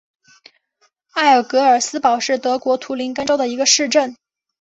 [1.11, 4.15] 埃尔格尔斯堡是德国图林根州的一个市镇。